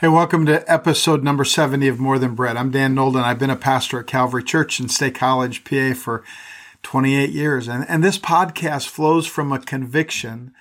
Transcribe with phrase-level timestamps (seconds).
[0.00, 2.56] Hey, welcome to episode number 70 of More Than Bread.
[2.56, 3.22] I'm Dan Nolden.
[3.22, 6.24] I've been a pastor at Calvary Church in State College, PA for
[6.82, 7.68] 28 years.
[7.68, 10.54] And, and this podcast flows from a conviction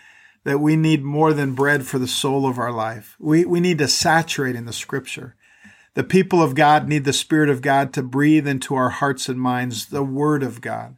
[0.44, 3.15] that we need more than bread for the soul of our life.
[3.17, 5.38] We, we need to saturate in the scripture.
[5.94, 9.40] The people of God need the Spirit of God to breathe into our hearts and
[9.40, 10.97] minds the Word of God.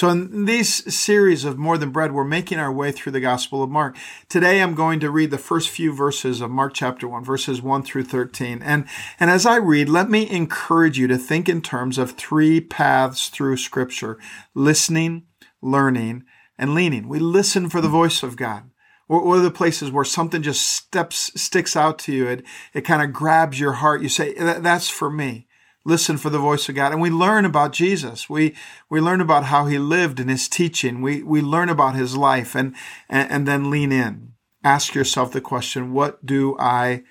[0.00, 3.62] So in these series of More Than Bread, we're making our way through the Gospel
[3.62, 3.98] of Mark.
[4.30, 7.82] Today I'm going to read the first few verses of Mark chapter 1, verses 1
[7.82, 8.62] through 13.
[8.62, 8.86] And,
[9.18, 13.28] and as I read, let me encourage you to think in terms of three paths
[13.28, 14.18] through Scripture.
[14.54, 15.24] Listening,
[15.60, 16.24] learning,
[16.56, 17.06] and leaning.
[17.06, 18.70] We listen for the voice of God.
[19.06, 22.26] What are the places where something just steps, sticks out to you?
[22.26, 24.00] It, it kind of grabs your heart.
[24.00, 25.46] You say, that's for me
[25.84, 26.92] listen for the voice of God.
[26.92, 28.28] And we learn about Jesus.
[28.28, 28.54] We,
[28.88, 31.00] we learn about how he lived and his teaching.
[31.00, 32.74] We, we learn about his life and,
[33.08, 34.32] and, and then lean in.
[34.62, 37.02] Ask yourself the question, what do I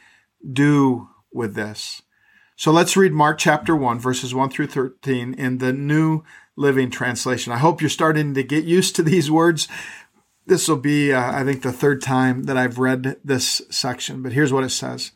[0.51, 2.03] do with this?
[2.55, 6.23] So let's read Mark chapter 1, verses 1 through 13 in the New
[6.55, 7.53] Living Translation.
[7.53, 9.67] I hope you're starting to get used to these words.
[10.45, 14.33] This will be, uh, I think, the third time that I've read this section, but
[14.33, 15.11] here's what it says.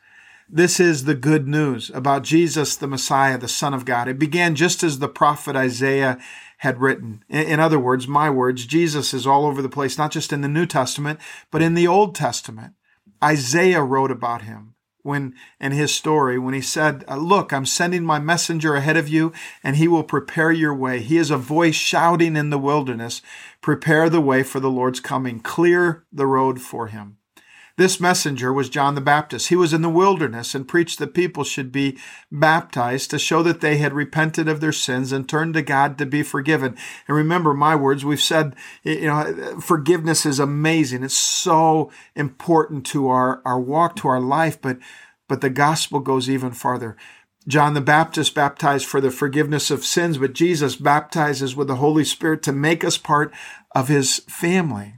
[0.56, 4.08] This is the good news about Jesus, the Messiah, the Son of God.
[4.08, 6.20] It began just as the prophet Isaiah
[6.60, 7.24] had written.
[7.28, 10.48] In other words, my words, Jesus is all over the place, not just in the
[10.48, 12.76] New Testament, but in the Old Testament.
[13.24, 18.06] Isaiah wrote about him when in his story when he said uh, look i'm sending
[18.06, 21.76] my messenger ahead of you and he will prepare your way he is a voice
[21.76, 23.22] shouting in the wilderness
[23.60, 27.18] prepare the way for the lord's coming clear the road for him
[27.76, 29.50] this messenger was John the Baptist.
[29.50, 31.98] He was in the wilderness and preached that people should be
[32.32, 36.06] baptized to show that they had repented of their sins and turned to God to
[36.06, 36.78] be forgiven.
[37.08, 41.04] And remember my words, we've said, you know, forgiveness is amazing.
[41.04, 44.78] It's so important to our, our walk, to our life, but,
[45.28, 46.96] but the gospel goes even farther.
[47.48, 52.06] John the Baptist baptized for the forgiveness of sins, but Jesus baptizes with the Holy
[52.06, 53.34] Spirit to make us part
[53.76, 54.96] of his family.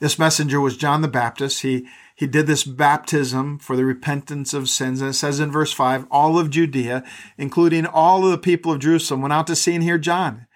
[0.00, 1.62] This messenger was John the Baptist.
[1.62, 5.00] He, he did this baptism for the repentance of sins.
[5.00, 7.04] And it says in verse 5 all of Judea,
[7.38, 10.46] including all of the people of Jerusalem, went out to see and hear John.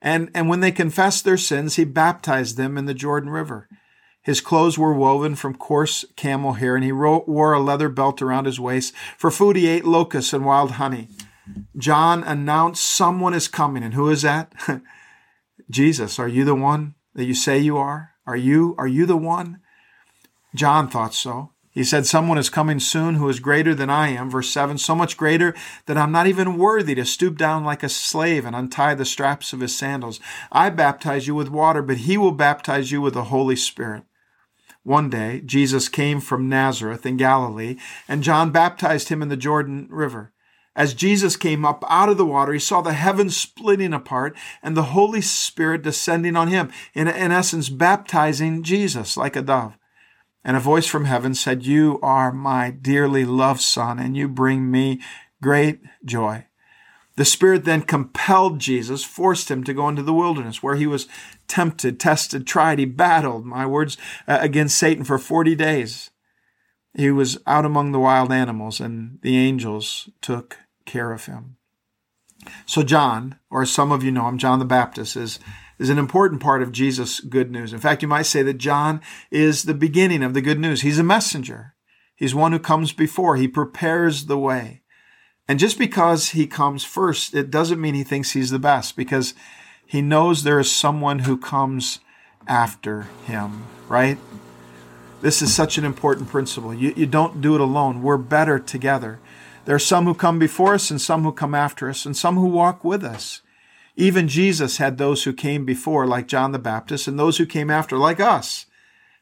[0.00, 3.68] And, and when they confessed their sins, he baptized them in the Jordan River.
[4.22, 8.44] His clothes were woven from coarse camel hair, and he wore a leather belt around
[8.44, 8.94] his waist.
[9.16, 11.08] For food, he ate locusts and wild honey.
[11.76, 13.82] John announced, Someone is coming.
[13.82, 14.52] And who is that?
[15.70, 16.18] Jesus.
[16.18, 18.12] Are you the one that you say you are?
[18.28, 19.60] Are you, are you the one?
[20.54, 21.52] John thought so.
[21.70, 24.28] He said, Someone is coming soon who is greater than I am.
[24.28, 25.54] Verse 7 So much greater
[25.86, 29.54] that I'm not even worthy to stoop down like a slave and untie the straps
[29.54, 30.20] of his sandals.
[30.52, 34.02] I baptize you with water, but he will baptize you with the Holy Spirit.
[34.82, 39.88] One day, Jesus came from Nazareth in Galilee, and John baptized him in the Jordan
[39.90, 40.32] River.
[40.78, 44.76] As Jesus came up out of the water, he saw the heavens splitting apart and
[44.76, 49.76] the Holy Spirit descending on him, in, in essence, baptizing Jesus like a dove.
[50.44, 54.70] And a voice from heaven said, You are my dearly loved Son, and you bring
[54.70, 55.00] me
[55.42, 56.46] great joy.
[57.16, 61.08] The Spirit then compelled Jesus, forced him to go into the wilderness where he was
[61.48, 62.78] tempted, tested, tried.
[62.78, 63.96] He battled, my words,
[64.28, 66.10] uh, against Satan for 40 days.
[66.94, 70.56] He was out among the wild animals, and the angels took
[70.88, 71.56] care of him.
[72.66, 75.38] So, John, or some of you know him, John the Baptist, is,
[75.78, 77.72] is an important part of Jesus' good news.
[77.72, 79.00] In fact, you might say that John
[79.30, 80.82] is the beginning of the good news.
[80.82, 81.74] He's a messenger,
[82.16, 84.82] he's one who comes before, he prepares the way.
[85.48, 89.34] And just because he comes first, it doesn't mean he thinks he's the best, because
[89.86, 92.00] he knows there is someone who comes
[92.46, 94.18] after him, right?
[95.20, 96.72] This is such an important principle.
[96.72, 98.02] You, you don't do it alone.
[98.02, 99.18] We're better together.
[99.68, 102.36] There are some who come before us and some who come after us and some
[102.36, 103.42] who walk with us.
[103.96, 107.68] Even Jesus had those who came before, like John the Baptist, and those who came
[107.68, 108.64] after, like us,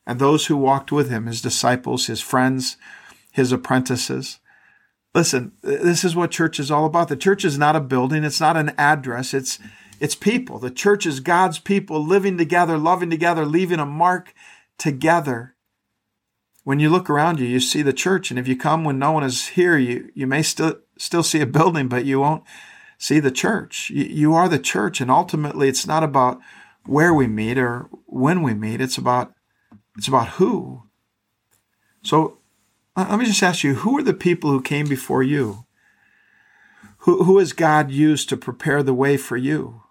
[0.07, 2.77] and those who walked with him, his disciples, his friends,
[3.33, 4.39] his apprentices.
[5.17, 7.09] Listen, this is what church is all about.
[7.09, 9.59] The church is not a building, it's not an address, it's
[9.99, 10.61] it's people.
[10.61, 14.33] The church is God's people living together, loving together, leaving a mark
[14.79, 15.56] together
[16.67, 18.29] when you look around you, you see the church.
[18.29, 21.41] And if you come when no one is here, you, you may still, still see
[21.41, 22.43] a building, but you won't
[22.99, 23.89] see the church.
[23.91, 25.01] You, you are the church.
[25.01, 26.41] And ultimately, it's not about
[26.85, 28.81] where we meet or when we meet.
[28.81, 29.33] It's about,
[29.97, 30.83] it's about who.
[32.03, 32.39] So
[32.97, 35.67] let me just ask you, who are the people who came before you?
[36.99, 39.83] Who, who has God used to prepare the way for you?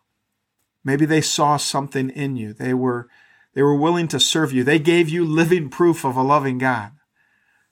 [0.84, 2.52] Maybe they saw something in you.
[2.52, 3.08] They were
[3.56, 4.64] they were willing to serve you.
[4.64, 6.92] They gave you living proof of a loving God.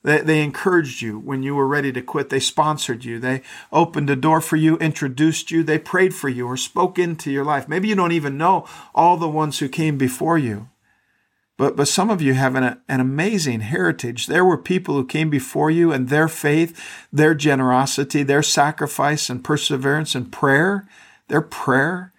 [0.04, 2.30] They, they encouraged you when you were ready to quit.
[2.30, 3.20] They sponsored you.
[3.20, 3.42] They
[3.72, 5.62] opened a door for you, introduced you.
[5.62, 7.68] They prayed for you or spoke into your life.
[7.68, 10.70] Maybe you don't even know all the ones who came before you.
[11.56, 14.28] But, but some of you have an, an amazing heritage.
[14.28, 19.44] There were people who came before you and their faith, their generosity, their sacrifice and
[19.44, 20.88] perseverance and prayer,
[21.28, 22.12] their prayer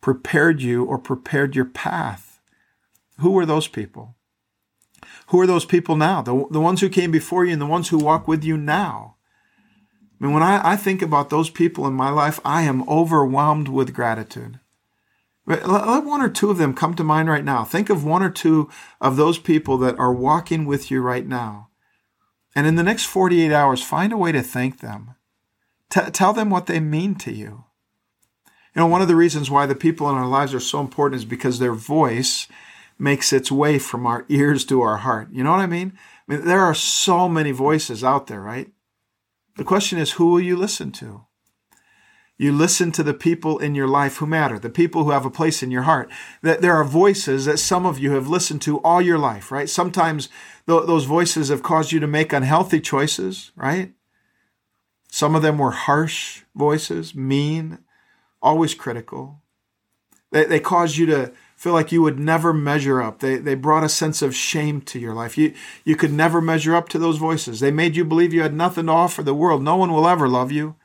[0.00, 2.25] prepared you or prepared your path.
[3.18, 4.16] Who were those people?
[5.28, 6.22] Who are those people now?
[6.22, 9.16] The, the ones who came before you and the ones who walk with you now.
[10.20, 13.68] I mean, when I, I think about those people in my life, I am overwhelmed
[13.68, 14.60] with gratitude.
[15.46, 17.62] Let one or two of them come to mind right now.
[17.62, 18.68] Think of one or two
[19.00, 21.68] of those people that are walking with you right now.
[22.56, 25.14] And in the next 48 hours, find a way to thank them.
[25.90, 27.64] T- tell them what they mean to you.
[28.74, 31.20] You know, one of the reasons why the people in our lives are so important
[31.20, 32.48] is because their voice
[32.98, 35.28] makes its way from our ears to our heart.
[35.30, 35.92] You know what I mean?
[36.28, 38.70] I mean, there are so many voices out there, right?
[39.56, 41.26] The question is, who will you listen to?
[42.38, 45.30] You listen to the people in your life who matter, the people who have a
[45.30, 46.10] place in your heart.
[46.42, 49.68] That there are voices that some of you have listened to all your life, right?
[49.68, 50.28] Sometimes
[50.66, 53.94] th- those voices have caused you to make unhealthy choices, right?
[55.10, 57.78] Some of them were harsh voices, mean,
[58.42, 59.40] always critical.
[60.30, 61.32] They, they caused you to
[61.66, 63.18] feel like you would never measure up.
[63.18, 65.36] They, they brought a sense of shame to your life.
[65.36, 65.52] You,
[65.84, 67.58] you could never measure up to those voices.
[67.58, 69.64] They made you believe you had nothing to offer the world.
[69.64, 70.76] No one will ever love you.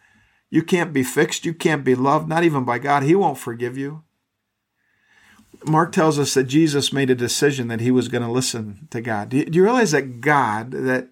[0.49, 1.45] You can't be fixed.
[1.45, 3.03] You can't be loved, not even by God.
[3.03, 4.01] He won't forgive you.
[5.67, 9.01] Mark tells us that Jesus made a decision that he was going to listen to
[9.01, 9.29] God.
[9.29, 11.09] Do you, do you realize that God, that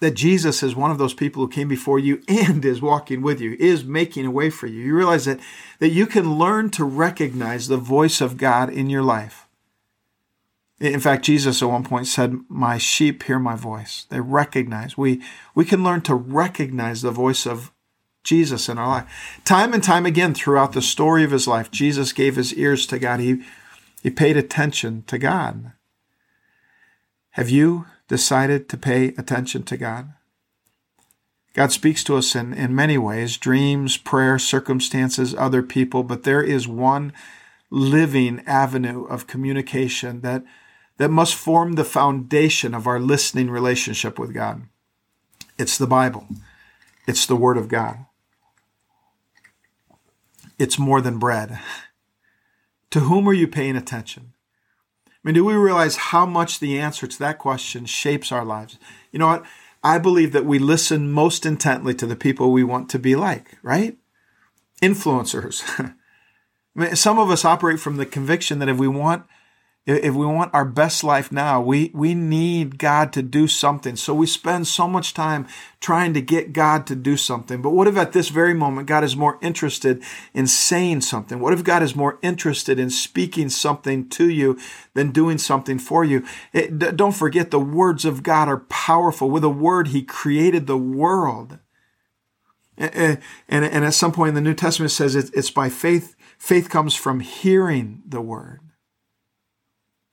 [0.00, 3.40] that Jesus is one of those people who came before you and is walking with
[3.40, 4.82] you, is making a way for you.
[4.82, 5.40] You realize that,
[5.78, 9.46] that you can learn to recognize the voice of God in your life.
[10.78, 14.06] In fact, Jesus at one point said, My sheep hear my voice.
[14.10, 14.98] They recognize.
[14.98, 15.22] We,
[15.54, 17.72] we can learn to recognize the voice of
[18.22, 19.40] Jesus in our life.
[19.44, 22.98] Time and time again throughout the story of his life, Jesus gave his ears to
[22.98, 23.20] God.
[23.20, 23.42] He,
[24.02, 25.72] he paid attention to God.
[27.30, 30.12] Have you decided to pay attention to God?
[31.54, 36.42] God speaks to us in, in many ways dreams, prayer, circumstances, other people, but there
[36.42, 37.12] is one
[37.70, 40.44] living avenue of communication that,
[40.98, 44.62] that must form the foundation of our listening relationship with God.
[45.58, 46.26] It's the Bible,
[47.06, 48.06] it's the Word of God
[50.58, 51.58] it's more than bread.
[52.90, 54.32] to whom are you paying attention?
[55.26, 58.78] I mean, do we realize how much the answer to that question shapes our lives?
[59.10, 59.44] You know what?
[59.82, 63.58] I believe that we listen most intently to the people we want to be like,
[63.60, 63.98] right?
[64.80, 65.64] Influencers.
[65.80, 65.94] I
[66.76, 69.26] mean, some of us operate from the conviction that if we want
[69.86, 73.94] if we want our best life now, we, we need God to do something.
[73.94, 75.46] So we spend so much time
[75.80, 77.62] trying to get God to do something.
[77.62, 80.02] But what if at this very moment God is more interested
[80.34, 81.38] in saying something?
[81.38, 84.58] What if God is more interested in speaking something to you
[84.94, 86.24] than doing something for you?
[86.52, 89.30] It, don't forget the words of God are powerful.
[89.30, 91.60] With a word, He created the world.
[92.76, 96.16] And, and, and at some point in the New Testament it says it's by faith.
[96.38, 98.60] Faith comes from hearing the word.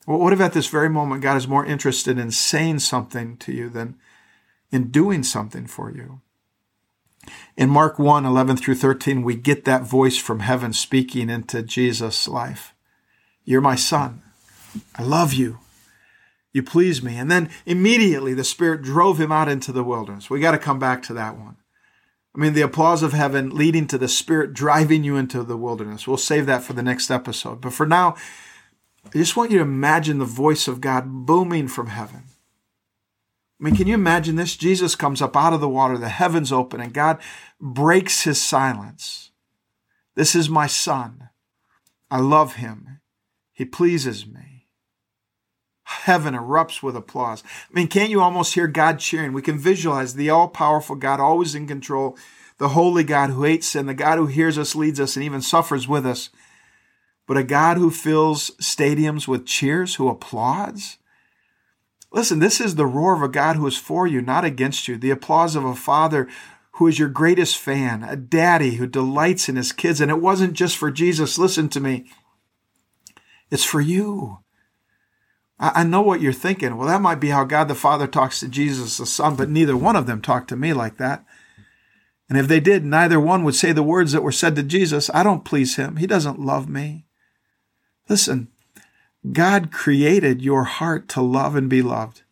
[0.05, 3.53] Well, what if at this very moment God is more interested in saying something to
[3.53, 3.95] you than
[4.71, 6.21] in doing something for you?
[7.55, 12.27] In Mark 1 11 through 13, we get that voice from heaven speaking into Jesus'
[12.27, 12.73] life.
[13.45, 14.21] You're my son.
[14.95, 15.59] I love you.
[16.51, 17.17] You please me.
[17.17, 20.29] And then immediately the Spirit drove him out into the wilderness.
[20.29, 21.57] We got to come back to that one.
[22.35, 26.07] I mean, the applause of heaven leading to the Spirit driving you into the wilderness.
[26.07, 27.61] We'll save that for the next episode.
[27.61, 28.15] But for now,
[29.05, 32.23] I just want you to imagine the voice of God booming from heaven.
[33.59, 34.57] I mean, can you imagine this?
[34.57, 37.19] Jesus comes up out of the water, the heavens open, and God
[37.61, 39.31] breaks his silence.
[40.15, 41.29] This is my son.
[42.09, 42.99] I love him.
[43.53, 44.67] He pleases me.
[45.83, 47.43] Heaven erupts with applause.
[47.69, 49.33] I mean, can't you almost hear God cheering?
[49.33, 52.17] We can visualize the all powerful God, always in control,
[52.57, 55.41] the holy God who hates sin, the God who hears us, leads us, and even
[55.41, 56.29] suffers with us
[57.25, 60.97] but a God who fills stadiums with cheers, who applauds?
[62.11, 64.97] Listen, this is the roar of a God who is for you, not against you.
[64.97, 66.27] The applause of a father
[66.73, 70.01] who is your greatest fan, a daddy who delights in his kids.
[70.01, 71.37] And it wasn't just for Jesus.
[71.37, 72.05] Listen to me.
[73.49, 74.39] It's for you.
[75.59, 76.75] I know what you're thinking.
[76.75, 79.77] Well, that might be how God the Father talks to Jesus the Son, but neither
[79.77, 81.23] one of them talked to me like that.
[82.27, 85.09] And if they did, neither one would say the words that were said to Jesus
[85.13, 85.97] I don't please him.
[85.97, 87.05] He doesn't love me.
[88.09, 88.49] Listen,
[89.31, 92.23] God created your heart to love and be loved.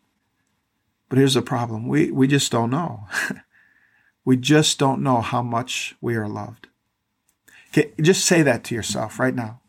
[1.09, 3.07] But here's the problem we, we just don't know.
[4.25, 6.67] we just don't know how much we are loved.
[7.69, 9.61] Okay, just say that to yourself right now.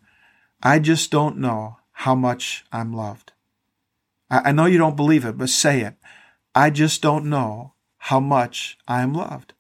[0.62, 3.32] I just don't know how much I'm loved.
[4.30, 5.94] I, I know you don't believe it, but say it.
[6.54, 9.54] I just don't know how much I am loved.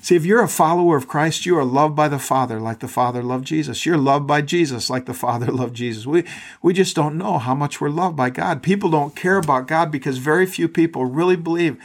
[0.00, 2.88] See, if you're a follower of Christ, you are loved by the Father like the
[2.88, 3.86] Father loved Jesus.
[3.86, 6.06] You're loved by Jesus like the Father loved Jesus.
[6.06, 6.24] We,
[6.62, 8.62] we just don't know how much we're loved by God.
[8.62, 11.78] People don't care about God because very few people really believe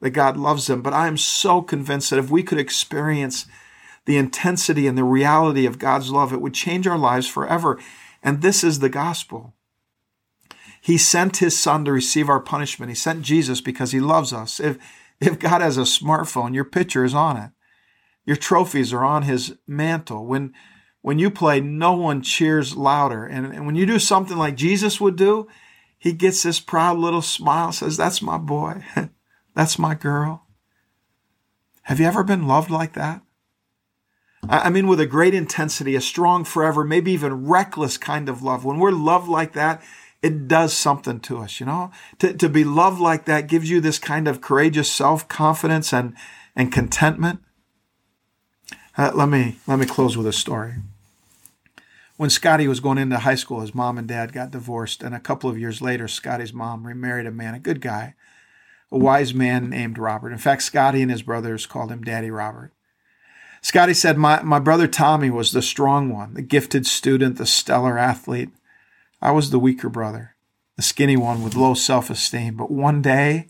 [0.00, 0.82] that God loves them.
[0.82, 3.46] But I am so convinced that if we could experience
[4.04, 7.78] the intensity and the reality of God's love, it would change our lives forever.
[8.22, 9.54] And this is the gospel.
[10.80, 12.90] He sent his son to receive our punishment.
[12.90, 14.60] He sent Jesus because he loves us.
[14.60, 14.78] If,
[15.20, 17.50] if God has a smartphone, your picture is on it.
[18.24, 20.26] Your trophies are on his mantle.
[20.26, 20.52] When,
[21.00, 23.24] when you play, no one cheers louder.
[23.24, 25.46] And, and when you do something like Jesus would do,
[25.98, 28.84] he gets this proud little smile, says, That's my boy.
[29.54, 30.46] That's my girl.
[31.82, 33.22] Have you ever been loved like that?
[34.48, 38.64] I mean, with a great intensity, a strong, forever, maybe even reckless kind of love.
[38.64, 39.82] When we're loved like that,
[40.26, 41.92] it does something to us, you know?
[42.18, 46.14] To, to be loved like that gives you this kind of courageous self confidence and,
[46.56, 47.40] and contentment.
[48.98, 50.74] Uh, let me let me close with a story.
[52.16, 55.20] When Scotty was going into high school, his mom and dad got divorced, and a
[55.20, 58.14] couple of years later, Scotty's mom remarried a man, a good guy,
[58.90, 60.32] a wise man named Robert.
[60.32, 62.72] In fact, Scotty and his brothers called him Daddy Robert.
[63.60, 67.98] Scotty said, my, my brother Tommy was the strong one, the gifted student, the stellar
[67.98, 68.50] athlete.
[69.26, 70.36] I was the weaker brother,
[70.76, 72.56] the skinny one with low self esteem.
[72.56, 73.48] But one day,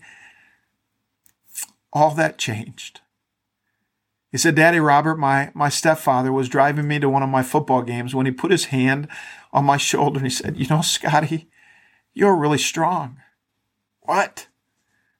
[1.93, 3.01] all that changed.
[4.31, 7.83] He said, Daddy Robert, my, my stepfather was driving me to one of my football
[7.83, 9.07] games when he put his hand
[9.53, 11.47] on my shoulder and he said, You know, Scotty,
[12.11, 13.17] you're really strong.
[13.99, 14.47] What?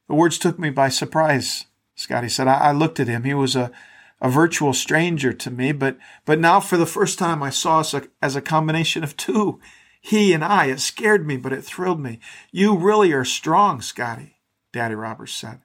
[0.07, 2.47] The words took me by surprise, Scotty said.
[2.47, 3.25] I, I looked at him.
[3.25, 3.71] He was a,
[4.19, 7.93] a virtual stranger to me, but, but now for the first time I saw us
[8.23, 9.59] as a combination of two.
[10.07, 10.67] He and I.
[10.67, 12.19] It scared me, but it thrilled me.
[12.49, 14.37] You really are strong, Scotty,
[14.71, 15.59] Daddy Roberts said.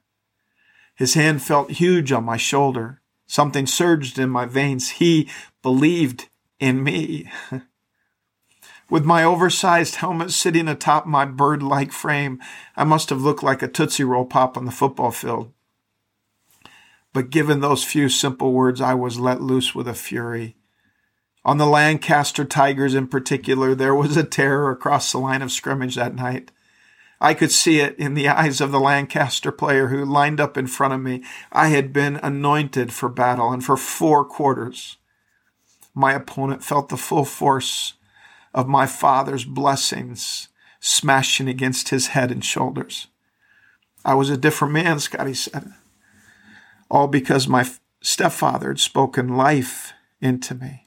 [0.95, 2.99] His hand felt huge on my shoulder.
[3.25, 4.89] Something surged in my veins.
[4.89, 5.29] He
[5.61, 6.27] believed
[6.59, 7.31] in me.
[8.89, 12.41] With my oversized helmet sitting atop my bird like frame,
[12.75, 15.53] I must have looked like a Tootsie Roll pop on the football field.
[17.13, 20.57] But given those few simple words, I was let loose with a fury.
[21.45, 25.95] On the Lancaster Tigers in particular, there was a terror across the line of scrimmage
[25.95, 26.51] that night.
[27.19, 30.67] I could see it in the eyes of the Lancaster player who lined up in
[30.67, 31.23] front of me.
[31.51, 34.97] I had been anointed for battle, and for four quarters,
[35.93, 37.93] my opponent felt the full force
[38.53, 40.47] of my father's blessings
[40.79, 43.07] smashing against his head and shoulders.
[44.05, 45.71] I was a different man, Scotty said.
[46.89, 47.69] All because my
[48.01, 50.82] stepfather had spoken life into me.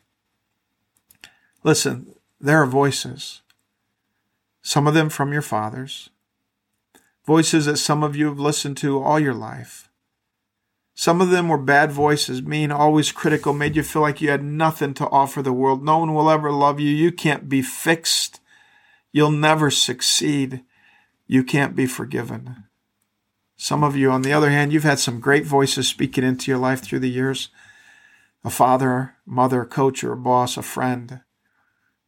[1.66, 3.42] Listen, there are voices,
[4.62, 6.10] some of them from your fathers,
[7.26, 9.90] voices that some of you have listened to all your life.
[10.94, 14.44] Some of them were bad voices, mean, always critical, made you feel like you had
[14.44, 15.82] nothing to offer the world.
[15.82, 16.88] No one will ever love you.
[16.88, 18.38] You can't be fixed.
[19.10, 20.62] You'll never succeed.
[21.26, 22.62] You can't be forgiven.
[23.56, 26.60] Some of you, on the other hand, you've had some great voices speaking into your
[26.60, 27.48] life through the years
[28.44, 31.22] a father, mother, coach, or boss, a friend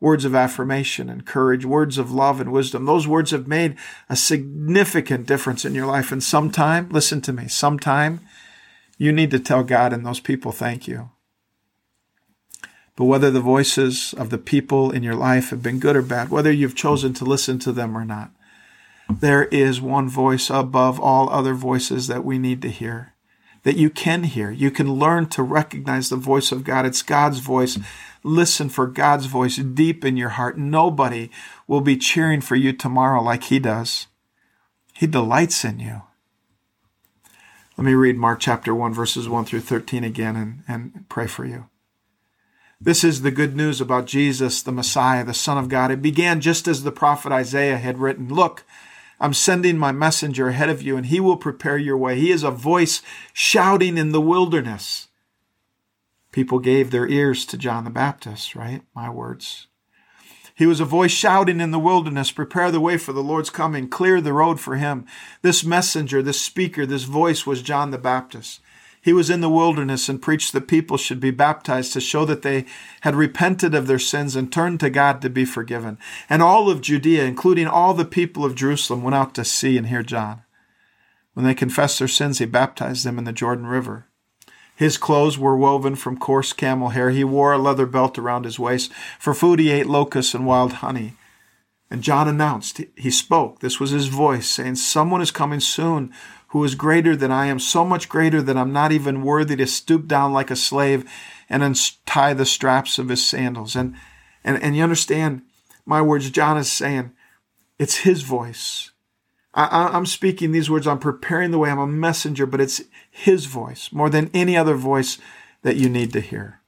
[0.00, 2.84] words of affirmation and courage, words of love and wisdom.
[2.84, 3.76] Those words have made
[4.08, 6.12] a significant difference in your life.
[6.12, 8.20] And sometime, listen to me, sometime
[8.96, 11.10] you need to tell God and those people thank you.
[12.96, 16.30] But whether the voices of the people in your life have been good or bad,
[16.30, 18.32] whether you've chosen to listen to them or not,
[19.08, 23.14] there is one voice above all other voices that we need to hear,
[23.62, 24.50] that you can hear.
[24.50, 26.86] You can learn to recognize the voice of God.
[26.86, 27.78] It's God's voice
[28.24, 30.58] Listen for God's voice deep in your heart.
[30.58, 31.30] Nobody
[31.66, 34.08] will be cheering for you tomorrow like He does.
[34.92, 36.02] He delights in you.
[37.76, 41.44] Let me read Mark chapter 1, verses 1 through 13 again and, and pray for
[41.44, 41.68] you.
[42.80, 45.90] This is the good news about Jesus, the Messiah, the Son of God.
[45.90, 48.64] It began just as the prophet Isaiah had written Look,
[49.20, 52.18] I'm sending my messenger ahead of you, and he will prepare your way.
[52.18, 55.08] He is a voice shouting in the wilderness.
[56.30, 58.82] People gave their ears to John the Baptist, right?
[58.94, 59.66] My words.
[60.54, 63.88] He was a voice shouting in the wilderness, prepare the way for the Lord's coming,
[63.88, 65.06] clear the road for him.
[65.40, 68.60] This messenger, this speaker, this voice was John the Baptist.
[69.08, 72.42] He was in the wilderness and preached that people should be baptized to show that
[72.42, 72.66] they
[73.00, 75.96] had repented of their sins and turned to God to be forgiven.
[76.28, 79.86] And all of Judea, including all the people of Jerusalem, went out to see and
[79.86, 80.42] hear John.
[81.32, 84.08] When they confessed their sins, he baptized them in the Jordan River.
[84.76, 87.08] His clothes were woven from coarse camel hair.
[87.08, 88.92] He wore a leather belt around his waist.
[89.18, 91.16] For food, he ate locusts and wild honey.
[91.90, 96.12] And John announced, he spoke, this was his voice, saying, Someone is coming soon
[96.48, 99.66] who is greater than I am, so much greater that I'm not even worthy to
[99.66, 101.08] stoop down like a slave
[101.48, 103.76] and untie the straps of his sandals.
[103.76, 103.94] And,
[104.44, 105.42] and, and you understand
[105.84, 107.12] my words, John is saying,
[107.78, 108.90] it's his voice.
[109.54, 113.46] I, am speaking these words, I'm preparing the way, I'm a messenger, but it's his
[113.46, 115.18] voice more than any other voice
[115.62, 116.60] that you need to hear.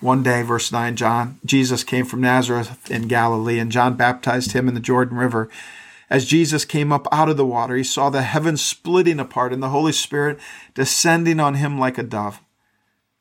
[0.00, 4.66] One day, verse 9, John, Jesus came from Nazareth in Galilee, and John baptized him
[4.66, 5.50] in the Jordan River.
[6.10, 9.62] As Jesus came up out of the water, he saw the heavens splitting apart and
[9.62, 10.38] the Holy Spirit
[10.74, 12.40] descending on him like a dove.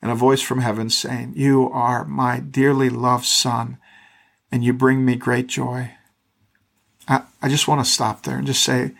[0.01, 3.77] And a voice from heaven saying, You are my dearly loved Son,
[4.51, 5.91] and you bring me great joy.
[7.07, 8.93] I, I just want to stop there and just say,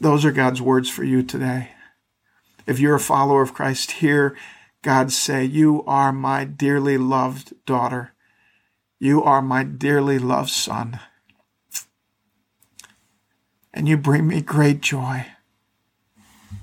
[0.00, 1.70] those are God's words for you today.
[2.66, 4.36] If you're a follower of Christ, hear
[4.82, 8.12] God say, You are my dearly loved daughter.
[9.00, 11.00] You are my dearly loved son.
[13.72, 15.26] And you bring me great joy.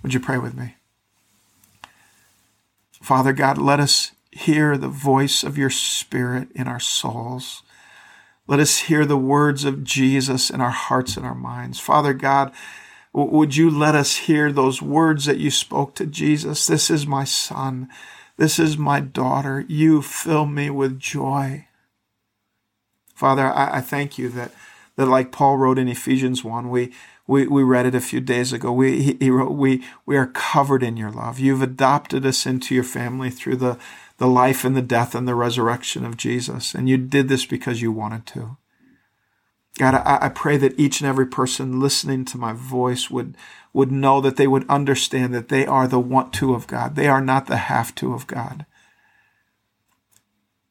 [0.01, 0.75] Would you pray with me?
[3.01, 7.63] Father God, let us hear the voice of your Spirit in our souls.
[8.47, 11.79] Let us hear the words of Jesus in our hearts and our minds.
[11.79, 12.51] Father God,
[13.13, 16.67] would you let us hear those words that you spoke to Jesus?
[16.67, 17.89] This is my son.
[18.37, 19.65] This is my daughter.
[19.67, 21.67] You fill me with joy.
[23.13, 24.51] Father, I, I thank you that,
[24.95, 26.93] that like Paul wrote in Ephesians 1, we,
[27.27, 28.71] we, we read it a few days ago.
[28.71, 31.39] We, he, wrote, we, we are covered in your love.
[31.39, 33.77] You've adopted us into your family through the,
[34.17, 36.73] the life and the death and the resurrection of Jesus.
[36.73, 38.57] And you did this because you wanted to.
[39.77, 43.35] God, I, I, pray that each and every person listening to my voice would,
[43.73, 46.95] would know that they would understand that they are the want to of God.
[46.95, 48.65] They are not the have to of God.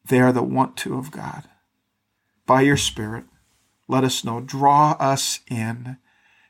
[0.07, 1.43] They are the want to of God.
[2.47, 3.25] By your Spirit,
[3.87, 4.41] let us know.
[4.41, 5.97] Draw us in.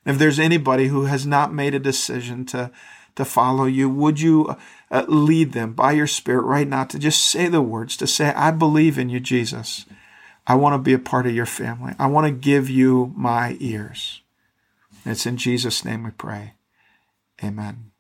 [0.06, 2.72] If there's anybody who has not made a decision to,
[3.16, 4.56] to follow you, would you
[4.92, 8.28] uh, lead them by your Spirit right now to just say the words, to say,
[8.28, 9.86] I believe in you, Jesus.
[10.48, 11.94] I want to be a part of your family.
[11.98, 14.22] I want to give you my ears.
[15.06, 16.54] it's in Jesus' name we pray.
[17.44, 17.92] Amen.